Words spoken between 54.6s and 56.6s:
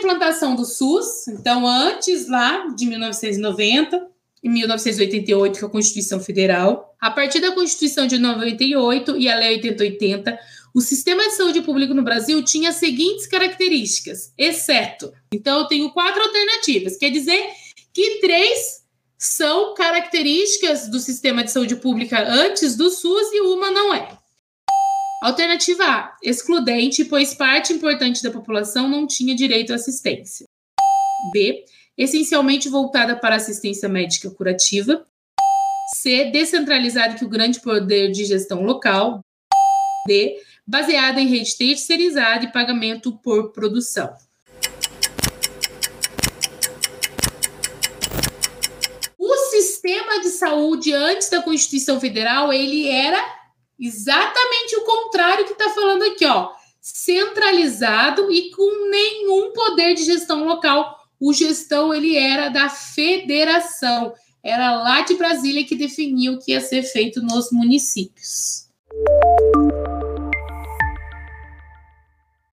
o contrário que está falando aqui, ó,